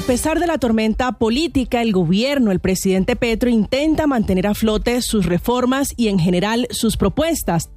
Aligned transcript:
A 0.00 0.02
pesar 0.02 0.40
de 0.40 0.46
la 0.46 0.56
tormenta 0.56 1.12
política, 1.12 1.82
el 1.82 1.92
gobierno, 1.92 2.52
el 2.52 2.58
presidente 2.58 3.16
Petro 3.16 3.50
intenta 3.50 4.06
mantener 4.06 4.46
a 4.46 4.54
flote 4.54 5.02
sus 5.02 5.26
reformas 5.26 5.92
y 5.94 6.08
en 6.08 6.18
general 6.18 6.66
sus 6.70 6.96
propuestas. 6.96 7.68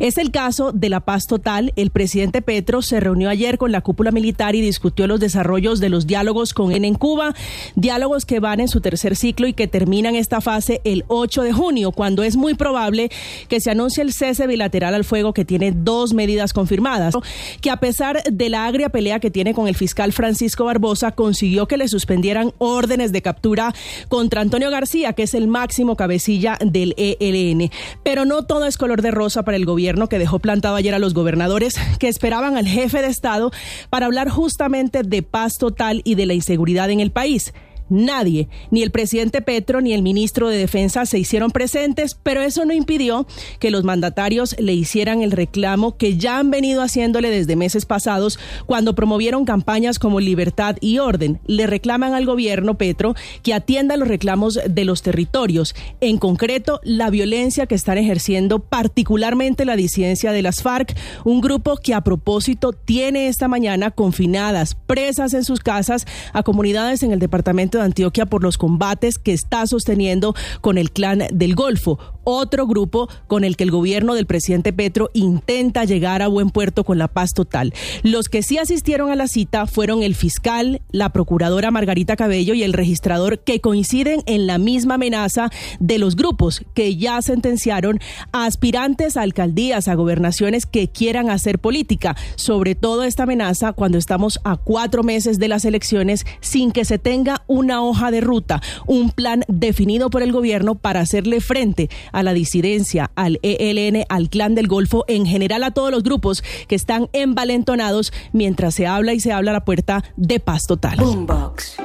Es 0.00 0.18
el 0.18 0.30
caso 0.30 0.72
de 0.72 0.88
la 0.88 1.00
paz 1.00 1.26
total. 1.26 1.72
El 1.76 1.90
presidente 1.90 2.42
Petro 2.42 2.82
se 2.82 3.00
reunió 3.00 3.28
ayer 3.28 3.58
con 3.58 3.72
la 3.72 3.80
cúpula 3.80 4.10
militar 4.10 4.54
y 4.54 4.60
discutió 4.60 5.06
los 5.06 5.20
desarrollos 5.20 5.80
de 5.80 5.88
los 5.88 6.06
diálogos 6.06 6.54
con 6.54 6.72
él 6.72 6.84
en 6.84 6.94
Cuba, 6.94 7.34
diálogos 7.76 8.24
que 8.24 8.40
van 8.40 8.60
en 8.60 8.68
su 8.68 8.80
tercer 8.80 9.16
ciclo 9.16 9.46
y 9.46 9.52
que 9.52 9.68
terminan 9.68 10.14
esta 10.14 10.40
fase 10.40 10.80
el 10.84 11.04
8 11.08 11.42
de 11.42 11.52
junio, 11.52 11.92
cuando 11.92 12.22
es 12.22 12.36
muy 12.36 12.54
probable 12.54 13.10
que 13.48 13.60
se 13.60 13.70
anuncie 13.70 14.02
el 14.02 14.12
cese 14.12 14.46
bilateral 14.46 14.94
al 14.94 15.04
fuego 15.04 15.32
que 15.32 15.44
tiene 15.44 15.72
dos 15.72 16.14
medidas 16.14 16.52
confirmadas, 16.52 17.14
que 17.60 17.70
a 17.70 17.76
pesar 17.76 18.22
de 18.24 18.48
la 18.48 18.66
agria 18.66 18.88
pelea 18.88 19.20
que 19.20 19.30
tiene 19.30 19.54
con 19.54 19.68
el 19.68 19.76
fiscal 19.76 20.12
Francisco 20.12 20.64
Barbosa, 20.64 21.12
consiguió 21.12 21.66
que 21.66 21.76
le 21.76 21.88
suspendieran 21.88 22.52
órdenes 22.58 23.12
de 23.12 23.22
captura 23.22 23.74
contra 24.08 24.40
Antonio 24.40 24.70
García, 24.70 25.12
que 25.12 25.24
es 25.24 25.34
el 25.34 25.48
máximo 25.48 25.96
cabecilla 25.96 26.58
del 26.64 26.94
ELN. 26.96 27.70
Pero 28.02 28.24
no 28.24 28.42
todo 28.42 28.66
es 28.66 28.76
color 28.76 29.02
de 29.02 29.10
rosa 29.10 29.41
para 29.42 29.56
el 29.56 29.64
gobierno 29.64 30.08
que 30.08 30.18
dejó 30.18 30.38
plantado 30.38 30.76
ayer 30.76 30.94
a 30.94 30.98
los 30.98 31.14
gobernadores 31.14 31.74
que 31.98 32.08
esperaban 32.08 32.56
al 32.56 32.66
jefe 32.66 33.02
de 33.02 33.08
Estado 33.08 33.50
para 33.90 34.06
hablar 34.06 34.28
justamente 34.28 35.02
de 35.02 35.22
paz 35.22 35.58
total 35.58 36.02
y 36.04 36.14
de 36.14 36.26
la 36.26 36.34
inseguridad 36.34 36.90
en 36.90 37.00
el 37.00 37.10
país. 37.10 37.52
Nadie, 37.92 38.48
ni 38.70 38.82
el 38.82 38.90
presidente 38.90 39.42
Petro 39.42 39.82
ni 39.82 39.92
el 39.92 40.00
ministro 40.00 40.48
de 40.48 40.56
Defensa 40.56 41.04
se 41.04 41.18
hicieron 41.18 41.50
presentes, 41.50 42.16
pero 42.22 42.40
eso 42.40 42.64
no 42.64 42.72
impidió 42.72 43.26
que 43.58 43.70
los 43.70 43.84
mandatarios 43.84 44.56
le 44.58 44.72
hicieran 44.72 45.20
el 45.20 45.30
reclamo 45.30 45.98
que 45.98 46.16
ya 46.16 46.38
han 46.38 46.50
venido 46.50 46.80
haciéndole 46.80 47.28
desde 47.28 47.54
meses 47.54 47.84
pasados 47.84 48.38
cuando 48.64 48.94
promovieron 48.94 49.44
campañas 49.44 49.98
como 49.98 50.20
Libertad 50.20 50.76
y 50.80 51.00
Orden. 51.00 51.38
Le 51.46 51.66
reclaman 51.66 52.14
al 52.14 52.24
gobierno 52.24 52.78
Petro 52.78 53.14
que 53.42 53.52
atienda 53.52 53.98
los 53.98 54.08
reclamos 54.08 54.58
de 54.66 54.84
los 54.86 55.02
territorios, 55.02 55.74
en 56.00 56.16
concreto 56.16 56.80
la 56.84 57.10
violencia 57.10 57.66
que 57.66 57.74
están 57.74 57.98
ejerciendo 57.98 58.60
particularmente 58.60 59.66
la 59.66 59.76
disidencia 59.76 60.32
de 60.32 60.40
las 60.40 60.62
FARC, 60.62 60.96
un 61.24 61.42
grupo 61.42 61.76
que 61.76 61.92
a 61.92 62.00
propósito 62.00 62.72
tiene 62.72 63.28
esta 63.28 63.48
mañana 63.48 63.90
confinadas, 63.90 64.76
presas 64.86 65.34
en 65.34 65.44
sus 65.44 65.60
casas 65.60 66.06
a 66.32 66.42
comunidades 66.42 67.02
en 67.02 67.12
el 67.12 67.18
departamento 67.18 67.78
de 67.78 67.81
Antioquia 67.84 68.26
por 68.26 68.42
los 68.42 68.58
combates 68.58 69.18
que 69.18 69.32
está 69.32 69.66
sosteniendo 69.66 70.34
con 70.60 70.78
el 70.78 70.90
clan 70.90 71.24
del 71.32 71.54
Golfo, 71.54 71.98
otro 72.24 72.66
grupo 72.66 73.08
con 73.26 73.44
el 73.44 73.56
que 73.56 73.64
el 73.64 73.70
gobierno 73.70 74.14
del 74.14 74.26
presidente 74.26 74.72
Petro 74.72 75.10
intenta 75.12 75.84
llegar 75.84 76.22
a 76.22 76.28
buen 76.28 76.50
puerto 76.50 76.84
con 76.84 76.98
la 76.98 77.08
paz 77.08 77.32
total. 77.34 77.72
Los 78.02 78.28
que 78.28 78.42
sí 78.42 78.58
asistieron 78.58 79.10
a 79.10 79.16
la 79.16 79.28
cita 79.28 79.66
fueron 79.66 80.02
el 80.02 80.14
fiscal, 80.14 80.82
la 80.90 81.10
procuradora 81.10 81.70
Margarita 81.70 82.16
Cabello 82.16 82.54
y 82.54 82.62
el 82.62 82.72
registrador 82.72 83.40
que 83.40 83.60
coinciden 83.60 84.22
en 84.26 84.46
la 84.46 84.58
misma 84.58 84.94
amenaza 84.94 85.50
de 85.80 85.98
los 85.98 86.16
grupos 86.16 86.62
que 86.74 86.96
ya 86.96 87.20
sentenciaron 87.22 87.98
a 88.32 88.46
aspirantes 88.46 89.16
a 89.16 89.22
alcaldías, 89.22 89.88
a 89.88 89.94
gobernaciones 89.94 90.66
que 90.66 90.88
quieran 90.88 91.30
hacer 91.30 91.58
política, 91.58 92.16
sobre 92.36 92.74
todo 92.74 93.04
esta 93.04 93.24
amenaza 93.24 93.72
cuando 93.72 93.98
estamos 93.98 94.40
a 94.44 94.56
cuatro 94.56 95.02
meses 95.02 95.38
de 95.38 95.48
las 95.48 95.64
elecciones 95.64 96.24
sin 96.40 96.72
que 96.72 96.84
se 96.84 96.98
tenga 96.98 97.42
una 97.62 97.82
hoja 97.82 98.10
de 98.10 98.20
ruta, 98.20 98.60
un 98.86 99.10
plan 99.10 99.44
definido 99.48 100.10
por 100.10 100.22
el 100.22 100.32
gobierno 100.32 100.74
para 100.74 101.00
hacerle 101.00 101.40
frente 101.40 101.88
a 102.12 102.22
la 102.22 102.34
disidencia, 102.34 103.10
al 103.14 103.38
ELN, 103.42 104.04
al 104.08 104.28
clan 104.28 104.54
del 104.54 104.66
Golfo, 104.66 105.04
en 105.08 105.26
general 105.26 105.62
a 105.62 105.70
todos 105.70 105.90
los 105.90 106.02
grupos 106.02 106.42
que 106.68 106.74
están 106.74 107.08
envalentonados 107.12 108.12
mientras 108.32 108.74
se 108.74 108.86
habla 108.86 109.14
y 109.14 109.20
se 109.20 109.32
habla 109.32 109.52
a 109.52 109.54
la 109.54 109.64
puerta 109.64 110.04
de 110.16 110.40
paz 110.40 110.66
total. 110.66 110.96
Boombox. 110.98 111.76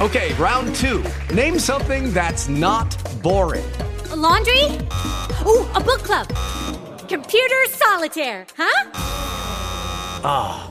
Okay, 0.00 0.32
round 0.38 0.76
two. 0.76 1.02
Name 1.34 1.58
something 1.58 2.12
that's 2.12 2.48
not 2.48 2.86
boring. 3.20 3.64
A 4.12 4.16
laundry? 4.16 4.62
Ooh, 5.44 5.66
a 5.74 5.80
book 5.80 6.04
club. 6.04 6.28
Computer 7.08 7.66
solitaire, 7.68 8.46
huh? 8.56 8.90
Ah, 10.22 10.70